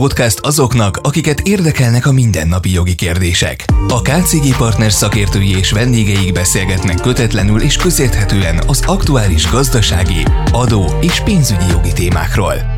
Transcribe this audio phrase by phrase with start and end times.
[0.00, 3.64] Podcast azoknak, akiket érdekelnek a mindennapi jogi kérdések.
[3.88, 11.20] A KCG Partners szakértői és vendégeik beszélgetnek kötetlenül és közérthetően az aktuális gazdasági, adó és
[11.20, 12.75] pénzügyi jogi témákról.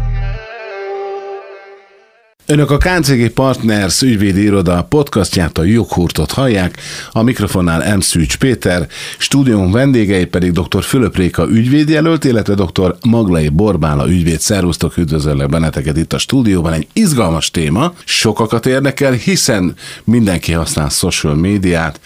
[2.50, 6.78] Önök a KCG Partners ügyvédi iroda podcastját, a Joghurtot hallják,
[7.10, 8.00] a mikrofonnál M.
[8.00, 8.88] Szűcs Péter,
[9.18, 10.82] stúdium vendégei pedig dr.
[10.82, 12.96] Fülöp Réka ügyvédjelölt, illetve dr.
[13.02, 14.40] Maglai Borbála ügyvéd.
[14.40, 16.72] Szervusztok, üdvözöllek benneteket itt a stúdióban.
[16.72, 19.74] Egy izgalmas téma, sokakat érdekel, hiszen
[20.04, 22.00] mindenki használ social médiát,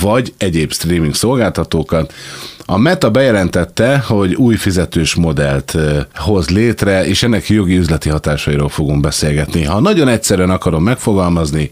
[0.00, 2.12] vagy egyéb streaming szolgáltatókat.
[2.66, 5.76] A Meta bejelentette, hogy új fizetős modellt
[6.14, 9.64] hoz létre, és ennek jogi üzleti hatásairól fogunk beszélgetni.
[9.64, 11.70] Ha nagyon egyszerűen akarom megfogalmazni,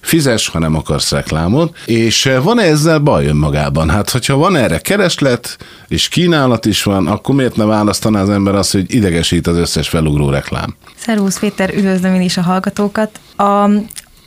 [0.00, 3.90] fizes, ha nem akarsz reklámot, és van-e ezzel baj önmagában?
[3.90, 5.56] Hát, hogyha van erre kereslet,
[5.88, 9.88] és kínálat is van, akkor miért ne választaná az ember azt, hogy idegesít az összes
[9.88, 10.74] felugró reklám?
[10.96, 13.20] Szervusz Péter, üdvözlöm én is a hallgatókat.
[13.36, 13.68] A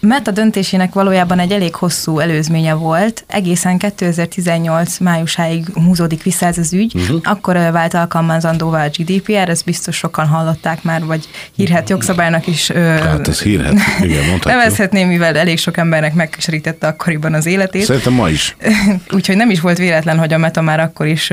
[0.05, 3.24] Meta döntésének valójában egy elég hosszú előzménye volt.
[3.27, 6.96] Egészen 2018 májusáig húzódik vissza ez az ügy.
[6.96, 7.20] Uh-huh.
[7.24, 12.71] Akkor vált alkalmazandóvá a GDPR, ezt biztos sokan hallották már, vagy hírhet jogszabálynak is.
[12.71, 14.43] Hát ez hírhet, igen, mondhatjuk.
[14.43, 17.84] Nevezhetném, mivel elég sok embernek megkeserítette akkoriban az életét.
[17.84, 18.55] Szerintem ma is.
[19.15, 21.32] Úgyhogy nem is volt véletlen, hogy a Meta már akkor is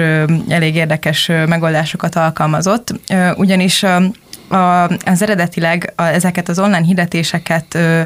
[0.48, 2.94] elég érdekes megoldásokat alkalmazott,
[3.36, 3.84] ugyanis
[4.52, 8.00] a, az eredetileg a, ezeket az online hirdetéseket ö,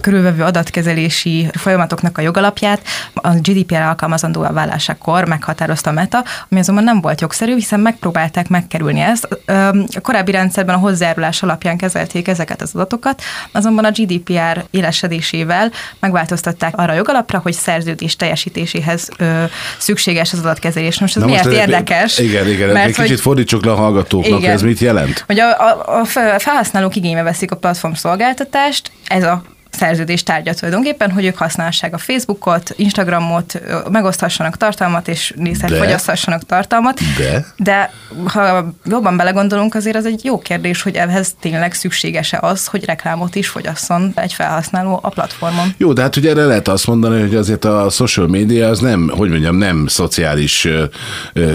[0.00, 2.80] körülvevő adatkezelési folyamatoknak a jogalapját
[3.14, 9.00] a GDPR alkalmazandó válásakor meghatározta a Meta, ami azonban nem volt jogszerű, hiszen megpróbálták megkerülni
[9.00, 9.28] ezt.
[9.44, 13.22] Ö, a korábbi rendszerben a hozzájárulás alapján kezelték ezeket az adatokat,
[13.52, 19.42] azonban a GDPR élesedésével megváltoztatták arra a jogalapra, hogy szerződés teljesítéséhez ö,
[19.78, 21.00] szükséges az adatkezelés.
[21.00, 22.18] Most ez Na miért most érdekes?
[22.18, 25.24] Igen, igen, mert egy kicsit fordítsuk le a hallgatóknak, igen, ez mit jelent?
[25.26, 26.04] Hogy a, a, a
[26.38, 29.42] felhasználók igénybe veszik a platform szolgáltatást, ez a
[29.72, 37.00] szerződés tárgya tulajdonképpen, hogy ők használhassák a Facebookot, Instagramot, megoszthassanak tartalmat, és nézhet, fogyaszthassanak tartalmat.
[37.18, 37.46] De?
[37.56, 37.92] De
[38.24, 43.34] ha jobban belegondolunk, azért az egy jó kérdés, hogy ehhez tényleg szükséges-e az, hogy reklámot
[43.34, 45.74] is fogyasszon egy felhasználó a platformon.
[45.76, 49.12] Jó, de hát ugye erre lehet azt mondani, hogy azért a social media az nem,
[49.16, 50.68] hogy mondjam, nem szociális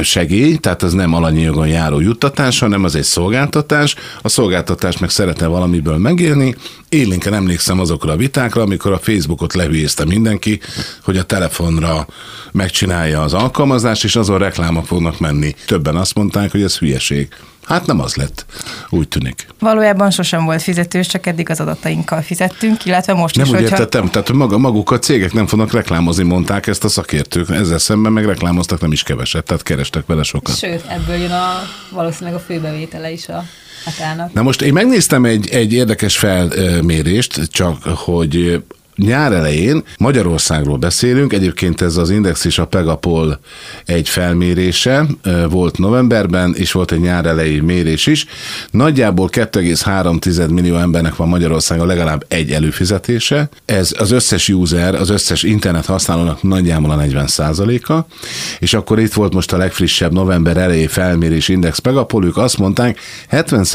[0.02, 3.96] segély, tehát az nem alanyi jogon járó juttatás, hanem az egy szolgáltatás.
[4.22, 6.56] A szolgáltatás meg szeretne valamiből megélni.
[6.90, 10.60] Élénken emlékszem azokra azokra a vitákra, amikor a Facebookot lehülyézte mindenki,
[11.04, 12.08] hogy a telefonra
[12.52, 15.56] megcsinálja az alkalmazást, és azon reklámok fognak menni.
[15.66, 17.28] Többen azt mondták, hogy ez hülyeség.
[17.64, 18.46] Hát nem az lett,
[18.90, 19.48] úgy tűnik.
[19.60, 23.76] Valójában sosem volt fizetős, csak eddig az adatainkkal fizettünk, illetve most nem is, úgy hogyha...
[23.76, 28.12] értettem, tehát maga, maguk a cégek nem fognak reklámozni, mondták ezt a szakértők, ezzel szemben
[28.12, 30.58] meg reklámoztak nem is keveset, tehát kerestek vele sokat.
[30.58, 33.44] Sőt, ebből jön a, valószínűleg a főbevétele is a
[33.92, 34.34] hatának.
[34.34, 38.64] Na most én megnéztem egy, egy érdekes felmérést, csak hogy
[38.98, 43.40] nyár elején Magyarországról beszélünk, egyébként ez az Index és a Pegapol
[43.86, 45.06] egy felmérése
[45.50, 48.26] volt novemberben, és volt egy nyár elejé mérés is.
[48.72, 53.50] Nagyjából 2,3 millió embernek van Magyarországon legalább egy előfizetése.
[53.66, 58.06] Ez az összes user, az összes internet használónak nagyjából a 40 a
[58.60, 63.00] és akkor itt volt most a legfrissebb november elejé felmérés Index Pegapol, ők azt mondták,
[63.28, 63.66] 70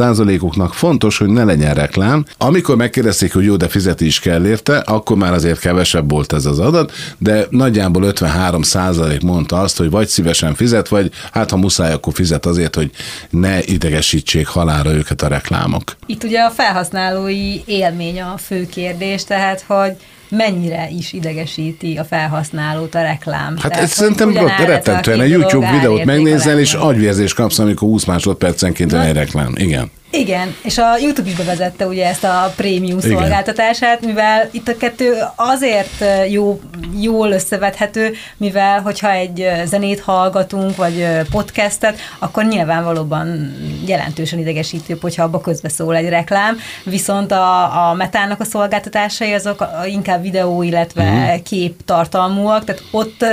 [0.40, 2.24] uknak fontos, hogy ne legyen reklám.
[2.38, 6.44] Amikor megkérdezték, hogy jó, de fizetés kell érte, akkor akkor már azért kevesebb volt ez
[6.46, 11.56] az adat, de nagyjából 53 százalék mondta azt, hogy vagy szívesen fizet, vagy hát ha
[11.56, 12.90] muszáj, akkor fizet azért, hogy
[13.30, 15.96] ne idegesítsék halára őket a reklámok.
[16.06, 19.92] Itt ugye a felhasználói élmény a fő kérdés, tehát hogy
[20.28, 23.56] mennyire is idegesíti a felhasználót a reklám.
[23.58, 24.36] Hát ez szerintem
[24.66, 25.20] rettentően.
[25.20, 29.52] Egy YouTube videót megnézel, és agyvérzést kapsz, amikor 20 másodpercenként egy reklám.
[29.56, 29.90] Igen.
[30.14, 33.10] Igen, és a YouTube is bevezette ugye ezt a prémium Igen.
[33.10, 36.60] szolgáltatását, mivel itt a kettő azért jó,
[37.00, 43.54] jól összevethető, mivel hogyha egy zenét hallgatunk, vagy podcastet, akkor nyilvánvalóban
[43.86, 50.22] jelentősen idegesítőbb, hogyha abba közbeszól egy reklám, viszont a, a metának a szolgáltatásai azok inkább
[50.22, 51.42] videó, illetve uh-huh.
[51.42, 53.25] kép tartalmúak, tehát ott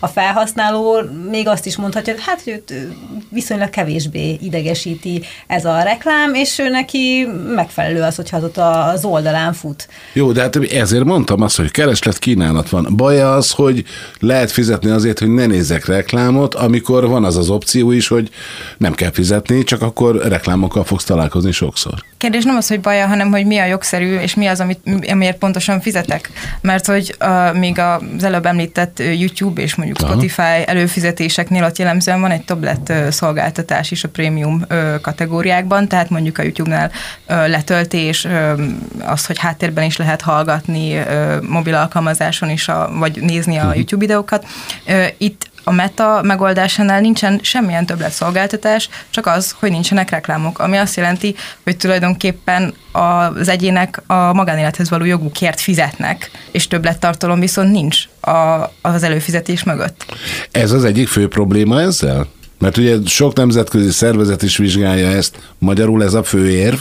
[0.00, 1.00] a felhasználó
[1.30, 2.74] még azt is mondhatja, hogy hát őt
[3.28, 9.04] viszonylag kevésbé idegesíti ez a reklám, nem, és ő neki megfelelő az, hogyha ott az
[9.04, 9.88] oldalán fut.
[10.12, 12.86] Jó, de hát ezért mondtam azt, hogy kereslet kínálat van.
[12.96, 13.84] Baj az, hogy
[14.18, 18.30] lehet fizetni azért, hogy ne nézzek reklámot, amikor van az az opció is, hogy
[18.78, 21.94] nem kell fizetni, csak akkor reklámokkal fogsz találkozni sokszor.
[22.16, 25.38] Kérdés nem az, hogy baja, hanem hogy mi a jogszerű, és mi az, amit, amiért
[25.38, 26.30] pontosan fizetek.
[26.60, 30.08] Mert hogy uh, még az előbb említett YouTube és mondjuk Aha.
[30.08, 34.66] Spotify előfizetéseknél ott jellemzően van egy tablet szolgáltatás is a prémium
[35.00, 36.90] kategóriákban, tehát mondjuk a YouTube-nál
[37.26, 38.26] letöltés,
[39.00, 41.02] az, hogy háttérben is lehet hallgatni,
[41.40, 43.76] mobil alkalmazáson is, a, vagy nézni a mhm.
[43.76, 44.46] YouTube videókat.
[45.16, 50.96] Itt a meta megoldásánál nincsen semmilyen többlet szolgáltatás, csak az, hogy nincsenek reklámok, ami azt
[50.96, 51.34] jelenti,
[51.64, 58.30] hogy tulajdonképpen az egyének a magánélethez való jogukért fizetnek, és többlettartalom viszont nincs a,
[58.80, 60.04] az előfizetés mögött.
[60.50, 62.26] Ez az egyik fő probléma ezzel?
[62.58, 66.78] Mert ugye sok nemzetközi szervezet is vizsgálja ezt, magyarul ez a fő érv,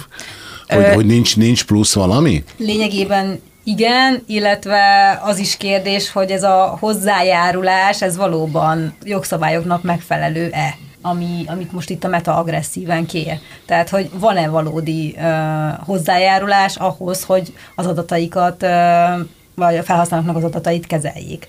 [0.68, 0.94] hogy, Ö...
[0.94, 2.44] hogy nincs, nincs plusz valami?
[2.58, 4.82] Lényegében igen, illetve
[5.24, 10.78] az is kérdés, hogy ez a hozzájárulás, ez valóban jogszabályoknak megfelelő-e?
[11.02, 13.40] Ami, amit most itt a meta agresszíven kér.
[13.66, 15.24] Tehát, hogy van-e valódi uh,
[15.86, 18.70] hozzájárulás ahhoz, hogy az adataikat, uh,
[19.56, 21.48] vagy a felhasználóknak az adatait kezeljék.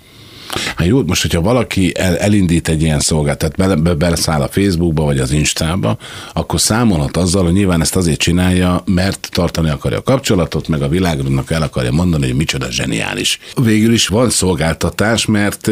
[0.77, 5.05] Hát jó, most, hogyha valaki el, elindít egy ilyen szolgáltat, bele, be, beleszáll a Facebookba
[5.05, 5.97] vagy az Instába,
[6.33, 10.89] akkor számolhat azzal, hogy nyilván ezt azért csinálja, mert tartani akarja a kapcsolatot, meg a
[10.89, 13.39] világnak el akarja mondani, hogy micsoda zseniális.
[13.63, 15.71] Végül is van szolgáltatás, mert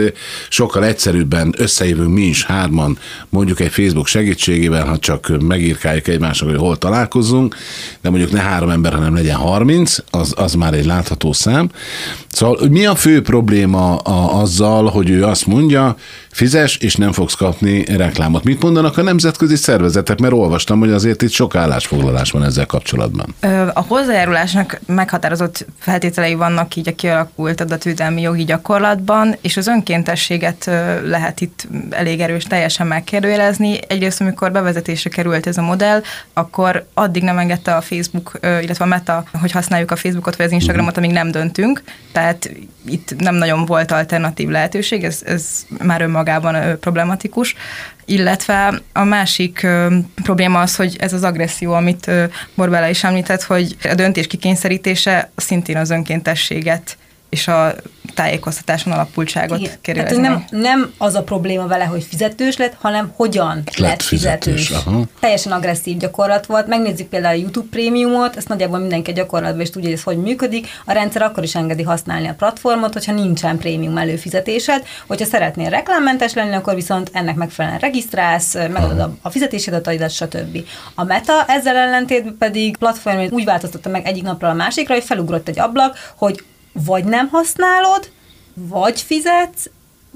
[0.49, 2.99] sokkal egyszerűbben összejövünk mi is hárman,
[3.29, 7.56] mondjuk egy Facebook segítségével, ha csak megírkáljuk egymásnak, hogy hol találkozunk,
[8.00, 11.71] de mondjuk ne három ember, hanem legyen harminc, az, az már egy látható szám.
[12.29, 15.96] Szóval mi a fő probléma a, azzal, hogy ő azt mondja,
[16.31, 18.44] fizes, és nem fogsz kapni reklámot.
[18.44, 20.19] Mit mondanak a nemzetközi szervezetek?
[20.19, 23.34] Mert olvastam, hogy azért itt sok állásfoglalás van ezzel kapcsolatban.
[23.72, 30.70] A hozzájárulásnak meghatározott feltételei vannak így a kialakult adatvédelmi jogi gyakorlatban, és az önkéntességet
[31.05, 33.78] lehet itt elég erős teljesen megkérdőjelezni.
[33.88, 36.02] Egyrészt, amikor bevezetésre került ez a modell,
[36.32, 40.52] akkor addig nem engedte a Facebook, illetve a Meta, hogy használjuk a Facebookot vagy az
[40.52, 41.82] Instagramot, amíg nem döntünk.
[42.12, 42.50] Tehát
[42.87, 47.55] itt nem nagyon volt alternatív lehetőség, ez, ez már önmagában problematikus,
[48.05, 49.67] illetve a másik
[50.23, 52.11] probléma az, hogy ez az agresszió, amit
[52.55, 56.97] Borbála is említett, hogy a döntés kikényszerítése szintén az önkéntességet
[57.35, 57.75] és a
[58.15, 59.73] tájékoztatáson alapultságot Igen.
[59.81, 60.21] kerül.
[60.21, 64.67] nem, nem az a probléma vele, hogy fizetős lett, hanem hogyan lett, lett fizetős.
[64.67, 65.05] fizetős.
[65.21, 66.67] Teljesen agresszív gyakorlat volt.
[66.67, 70.17] Megnézzük például a YouTube prémiumot, ezt nagyjából mindenki a gyakorlatban is tudja, hogy ez hogy
[70.17, 70.67] működik.
[70.85, 74.87] A rendszer akkor is engedi használni a platformot, hogyha nincsen prémium előfizetésed.
[75.07, 80.59] Hogyha szeretnél reklámmentes lenni, akkor viszont ennek megfelelően regisztrálsz, megadod a, a fizetési adataidat, stb.
[80.95, 85.49] A Meta ezzel ellentétben pedig platform úgy változtatta meg egyik napról a másikra, hogy felugrott
[85.49, 86.45] egy ablak, hogy
[86.87, 88.11] vagy nem használod,
[88.55, 89.71] vagy fizetsz,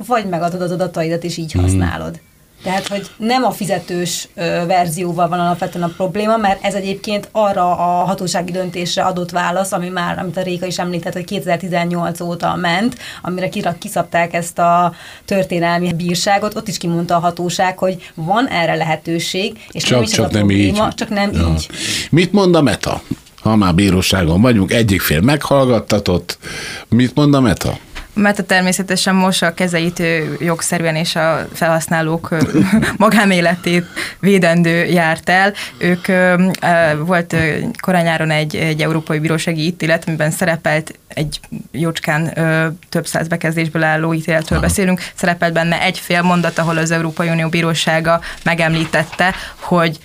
[0.07, 1.61] vagy megadod az adataidat, és így mm.
[1.61, 2.21] használod.
[2.63, 4.29] Tehát, hogy nem a fizetős
[4.67, 9.89] verzióval van alapvetően a probléma, mert ez egyébként arra a hatósági döntésre adott válasz, ami
[9.89, 14.95] már, amit a Réka is említett, hogy 2018 óta ment, amire kiszabták ezt a
[15.25, 20.11] történelmi bírságot, ott is kimondta a hatóság, hogy van erre lehetőség, és csak, nem is
[20.11, 20.95] csak nem probléma, így.
[20.95, 21.53] csak nem ja.
[21.55, 21.69] így.
[22.11, 23.03] Mit mond a Meta?
[23.41, 26.39] Ha már bíróságon vagyunk, egyik fél meghallgattatott.
[26.89, 27.79] Mit mond a Meta?
[28.19, 30.03] Meta természetesen mossa a kezeit
[30.39, 32.37] jogszerűen és a felhasználók
[32.97, 33.85] magánéletét
[34.21, 35.53] védendő járt el.
[35.79, 36.07] Ők
[37.07, 37.37] volt
[37.81, 42.33] korányáron egy, egy európai bírósági ítélet, amiben szerepelt egy jócskán
[42.89, 44.67] több száz bekezdésből álló ítéletről Aha.
[44.67, 49.99] beszélünk, szerepelt benne egy fél mondat, ahol az Európai Unió bírósága megemlítette, hogy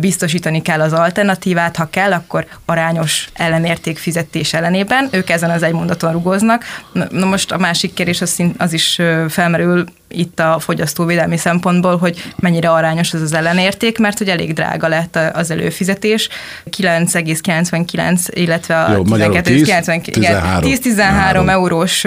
[0.00, 5.08] biztosítani kell az alternatívát, ha kell, akkor arányos ellenérték fizetés ellenében.
[5.10, 6.64] Ők ezen az egy mondaton rugóznak.
[7.10, 12.70] Na most a másik kérdés az, az is felmerül itt a fogyasztóvédelmi szempontból, hogy mennyire
[12.70, 16.28] arányos ez az ellenérték, mert hogy elég drága lett az előfizetés.
[16.70, 22.06] 9,99, illetve a 10-13 eurós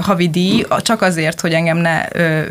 [0.00, 2.04] havidíj, csak azért, hogy engem ne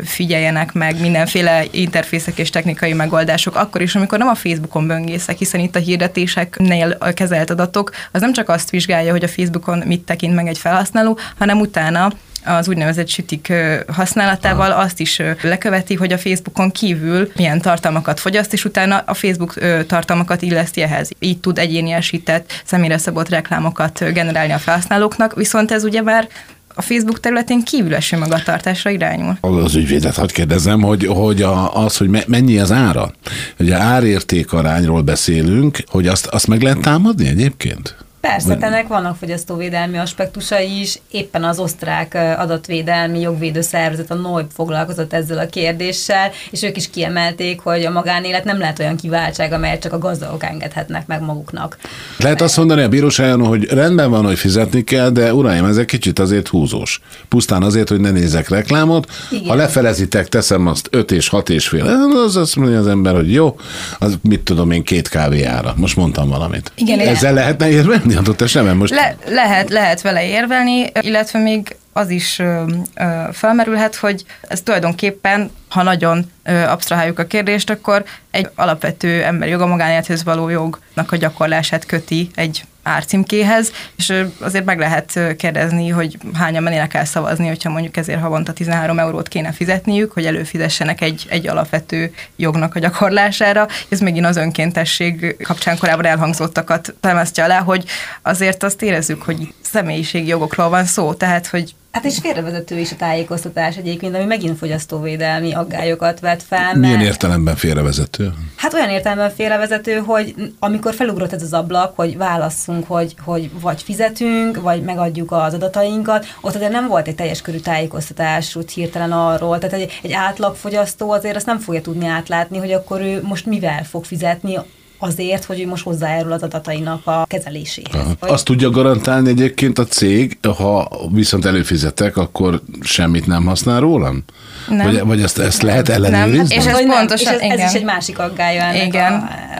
[0.04, 5.60] figyeljenek meg mindenféle interfészek és technikai megoldások, akkor is, amikor nem a Facebookon böngészek, hiszen
[5.60, 10.34] itt a hirdetéseknél kezelt adatok, az nem csak azt vizsgálja, hogy a Facebookon mit tekint
[10.34, 12.12] meg egy felhasználó, hanem utána
[12.44, 13.52] az úgynevezett sütik
[13.88, 19.54] használatával azt is leköveti, hogy a Facebookon kívül milyen tartalmakat fogyaszt, és utána a Facebook
[19.86, 21.10] tartalmakat illeszti ehhez.
[21.18, 26.28] Így tud egyéniesített, személyre szabott reklámokat generálni a felhasználóknak, viszont ez ugye már
[26.74, 29.38] a Facebook területén kívül eső magatartásra irányul.
[29.40, 33.12] Az ügyvédet hadd kérdezem, hogy, hogy a, az, hogy mennyi az ára?
[33.58, 37.96] Ugye árérték arányról beszélünk, hogy azt, azt meg lehet támadni egyébként?
[38.22, 40.98] Persze, ennek vannak fogyasztóvédelmi aspektusai is.
[41.10, 46.90] Éppen az osztrák adatvédelmi jogvédő szervezet, a NOIB foglalkozott ezzel a kérdéssel, és ők is
[46.90, 51.76] kiemelték, hogy a magánélet nem lehet olyan kiváltság, amelyet csak a gazdagok engedhetnek meg maguknak.
[52.18, 55.86] Lehet azt mondani a bíróságon, hogy rendben van, hogy fizetni kell, de uraim, ez egy
[55.86, 57.00] kicsit azért húzós.
[57.28, 59.10] Pusztán azért, hogy ne nézek reklámot.
[59.30, 59.48] Igen.
[59.48, 62.10] Ha lefelezitek, teszem azt 5 és 6 és fél.
[62.26, 63.56] Az azt mondja az ember, hogy jó,
[63.98, 65.74] az mit tudom én, két kávé ára.
[65.76, 66.72] Most mondtam valamit.
[66.76, 68.76] Igen, Ezzel lehetne érvelni adott esetben?
[68.76, 68.94] Most...
[68.94, 72.64] Le, lehet, lehet vele érvelni, illetve még az is ö,
[72.94, 79.50] ö, felmerülhet, hogy ez tulajdonképpen, ha nagyon ö, absztraháljuk a kérdést, akkor egy alapvető emberi
[79.50, 85.88] jog a magánélethez való jognak a gyakorlását köti egy árcímkéhez, és azért meg lehet kérdezni,
[85.88, 91.00] hogy hányan mennének el szavazni, hogyha mondjuk ezért havonta 13 eurót kéne fizetniük, hogy előfizessenek
[91.00, 93.66] egy, egy alapvető jognak a gyakorlására.
[93.88, 97.84] Ez megint az önkéntesség kapcsán korábban elhangzottakat támasztja alá, hogy
[98.22, 102.96] azért azt érezzük, hogy személyiségi jogokról van szó, tehát hogy Hát és félrevezető is a
[102.96, 106.60] tájékoztatás egyébként, ami megint fogyasztóvédelmi aggályokat vet fel.
[106.64, 106.76] Mert...
[106.76, 108.32] Milyen értelemben félrevezető?
[108.56, 113.82] Hát olyan értelemben félrevezető, hogy amikor felugrott ez az ablak, hogy válasszunk, hogy, hogy vagy
[113.82, 119.12] fizetünk, vagy megadjuk az adatainkat, ott azért nem volt egy teljes körű tájékoztatás úgy hirtelen
[119.12, 119.58] arról.
[119.58, 123.84] Tehát egy, egy átlagfogyasztó azért azt nem fogja tudni átlátni, hogy akkor ő most mivel
[123.84, 124.58] fog fizetni,
[125.02, 127.94] azért, hogy ő most hozzájárul az adatainak a kezeléséhez.
[127.94, 128.32] Aha.
[128.32, 134.24] Azt tudja garantálni egyébként a cég, ha viszont előfizetek, akkor semmit nem használ rólam?
[134.68, 134.86] Nem.
[134.86, 136.56] Vagy, vagy ezt, ezt lehet ellenőrizni?
[136.56, 136.58] Nem.
[136.58, 136.96] És ez nem.
[136.96, 139.12] pontosan, és ez, ez is egy másik aggája ennek Igen.
[139.12, 139.16] A,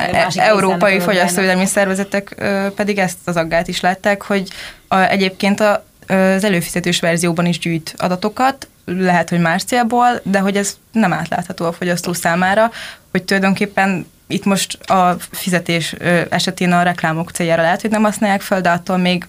[0.09, 2.43] a másik Európai fogyasztóvédelmi szervezetek
[2.77, 4.49] pedig ezt az aggályt is látták, hogy
[4.89, 10.57] a, egyébként a, az előfizetős verzióban is gyűjt adatokat, lehet, hogy más célból, de hogy
[10.57, 12.71] ez nem átlátható a fogyasztó számára,
[13.11, 15.93] hogy tulajdonképpen itt most a fizetés
[16.31, 19.27] esetén a reklámok céljára lehet, hogy nem használják fel, de attól még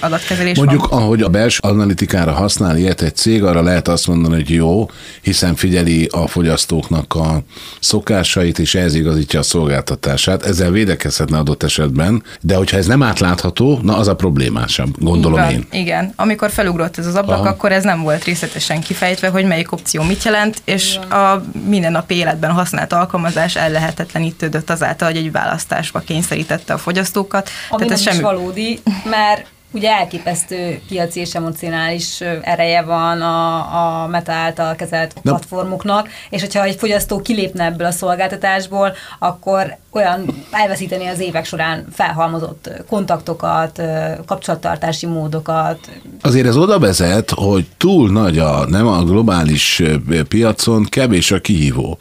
[0.00, 1.02] adatkezelés Mondjuk, van.
[1.02, 4.90] ahogy a belső analitikára használ ilyet egy cég, arra lehet azt mondani, hogy jó,
[5.22, 7.42] hiszen figyeli a fogyasztóknak a
[7.80, 10.42] szokásait, és ez igazítja a szolgáltatását.
[10.42, 15.50] Ezzel védekezhetne adott esetben, de hogyha ez nem átlátható, na az a problémásabb, gondolom Igen,
[15.70, 15.80] én.
[15.80, 17.48] Igen, amikor felugrott ez az ablak, Aha.
[17.48, 21.10] akkor ez nem volt részletesen kifejtve, hogy melyik opció mit jelent, és Igen.
[21.10, 27.50] a mindennapi életben használt alkalmazás ellehetetlenítődött azáltal, hogy egy választásba kényszerítette a fogyasztókat.
[27.70, 28.22] Ami Tehát ez semmi...
[28.22, 35.20] valódi, mert ugye elképesztő piaci és emocionális ereje van a, a Meta által kezelt Na.
[35.30, 41.86] platformoknak, és hogyha egy fogyasztó kilépne ebből a szolgáltatásból, akkor olyan elveszíteni az évek során
[41.92, 43.82] felhalmozott kontaktokat,
[44.26, 45.78] kapcsolattartási módokat.
[46.20, 49.82] Azért ez oda vezet, hogy túl nagy a, nem a globális
[50.28, 51.98] piacon, kevés a kihívó.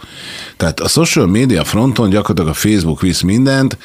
[0.57, 3.77] Tehát a social media fronton gyakorlatilag a Facebook visz mindent,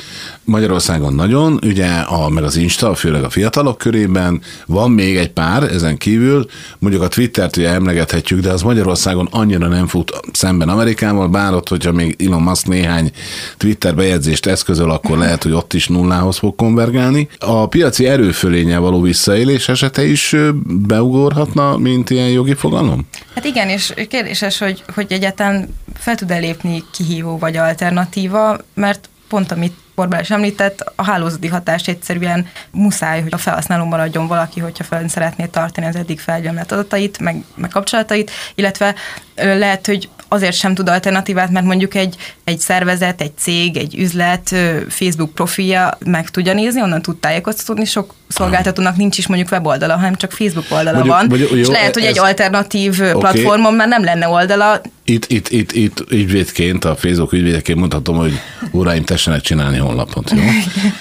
[0.44, 5.62] Magyarországon nagyon, ugye, a, meg az Insta, főleg a fiatalok körében, van még egy pár
[5.62, 6.46] ezen kívül,
[6.78, 11.68] mondjuk a Twittert ugye emlegethetjük, de az Magyarországon annyira nem fut szemben Amerikával, bár ott,
[11.68, 13.10] hogyha még Elon Musk néhány
[13.56, 17.28] Twitter bejegyzést eszközöl, akkor lehet, hogy ott is nullához fog konvergálni.
[17.38, 23.08] A piaci erőfölénye való visszaélés esete is beugorhatna, mint ilyen jogi fogalom?
[23.34, 29.52] Hát igen, és kérdéses, hogy, hogy egyáltalán fel tud-e lépni kihívó vagy alternatíva, mert pont
[29.52, 34.84] amit Borbál is említett, a hálózati hatás egyszerűen muszáj, hogy a felhasználó maradjon valaki, hogyha
[34.84, 38.94] fel szeretné tartani az eddig felgyemlett adatait, meg, meg kapcsolatait, illetve
[39.34, 44.54] lehet, hogy azért sem tud alternatívát, mert mondjuk egy, egy szervezet, egy cég, egy üzlet
[44.88, 50.14] Facebook profilja meg tudja nézni, onnan tud tájékoztatni, sok szolgáltatónak nincs is mondjuk weboldala, hanem
[50.14, 53.12] csak Facebook oldala mondjuk, van, mondjuk, jó, és lehet, hogy ez, egy alternatív okay.
[53.12, 54.80] platformon már nem lenne oldala.
[55.12, 58.32] Itt, itt, itt, itt ügyvédként, a Facebook ügyvédként mondhatom, hogy
[58.70, 60.42] uraim, tessenek csinálni honlapot, jó?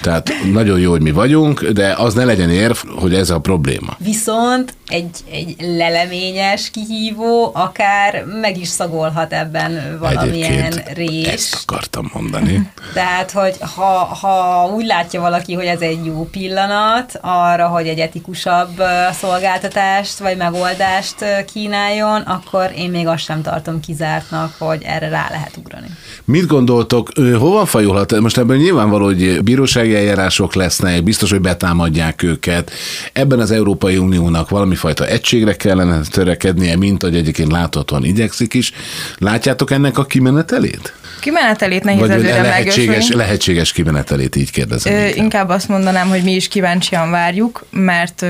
[0.01, 3.96] Tehát nagyon jó, hogy mi vagyunk, de az ne legyen érv, hogy ez a probléma.
[3.98, 11.27] Viszont egy, egy leleményes kihívó akár meg is szagolhat ebben valamilyen Egyébként rés.
[11.27, 12.72] ezt akartam mondani.
[12.94, 13.89] Tehát, hogy ha,
[14.22, 20.38] ha úgy látja valaki, hogy ez egy jó pillanat arra, hogy egy etikusabb szolgáltatást vagy
[20.38, 25.88] megoldást kínáljon, akkor én még azt sem tartom kizártnak, hogy erre rá lehet ugrani.
[26.25, 28.20] Mit gondoltok, hova fajulhat?
[28.20, 32.72] Most ebben nyilvánvaló, hogy bírósági eljárások lesznek, biztos, hogy betámadják őket.
[33.13, 38.72] Ebben az Európai Uniónak valami fajta egységre kellene törekednie, mint hogy egyébként láthatóan igyekszik is.
[39.17, 40.93] Látjátok ennek a kimenetelét?
[41.20, 44.93] Kimenetelét nehéz Vagy előre lehetséges, lehetséges kimenetelét, így kérdezem.
[44.93, 45.15] Ö, inkább.
[45.15, 48.25] inkább azt mondanám, hogy mi is kíváncsian várjuk, mert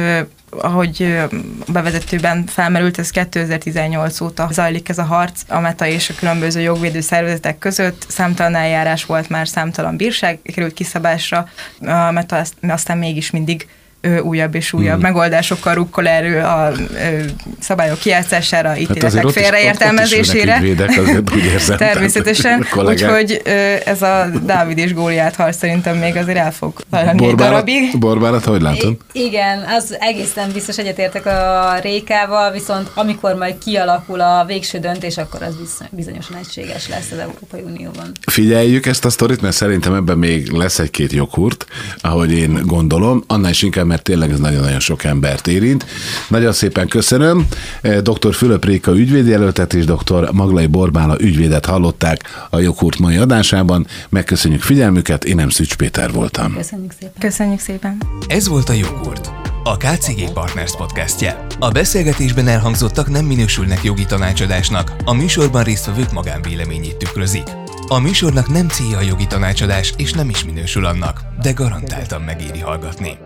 [0.52, 1.18] ahogy
[1.68, 7.02] bevezetőben felmerült, ez 2018 óta zajlik ez a harc a META és a különböző jogvédő
[7.02, 8.06] szervezetek között.
[8.08, 11.48] Számtalan eljárás volt már, számtalan bírság került kiszabásra,
[11.80, 13.68] a META aztán mégis mindig
[14.22, 15.02] újabb és újabb hmm.
[15.02, 16.72] megoldásokkal rukkol erő a
[17.60, 20.58] szabályok kijátszására, ítéletek hát félreértelmezésére.
[20.58, 20.90] Ügyvédek,
[21.36, 23.42] úgy érzem, Természetesen, úgyhogy
[23.86, 28.00] ez a Dávid és Góliát harc szerintem még azért el fog találni egy darabig.
[28.00, 28.98] Borbálat, hogy látod?
[29.12, 35.18] I- igen, az egészen biztos egyetértek a Rékával, viszont amikor majd kialakul a végső döntés,
[35.18, 35.56] akkor az
[35.90, 38.12] bizonyosan egységes lesz az Európai Unióban.
[38.28, 41.66] Figyeljük ezt a sztorit, mert szerintem ebben még lesz egy-két joghurt,
[42.02, 45.86] ahogy én gondolom, annál is inkább, mert tényleg ez nagyon-nagyon sok embert érint.
[46.28, 47.48] Nagyon szépen köszönöm.
[47.82, 48.34] Eh, dr.
[48.34, 50.30] Fülöp Réka ügyvédjelöltet és dr.
[50.32, 53.88] Maglai Borbála ügyvédet hallották a Joghurt mai adásában.
[54.10, 56.56] Megköszönjük figyelmüket, én nem Szücs Péter voltam.
[56.56, 57.14] Köszönjük szépen.
[57.20, 57.98] Köszönjük szépen.
[58.28, 59.32] Ez volt a Joghurt.
[59.64, 61.46] A KCG Partners podcastje.
[61.60, 67.48] A beszélgetésben elhangzottak nem minősülnek jogi tanácsadásnak, a műsorban résztvevők magánvéleményét tükrözik.
[67.88, 72.60] A műsornak nem célja a jogi tanácsadás, és nem is minősül annak, de garantáltan megéri
[72.60, 73.18] hallgatni.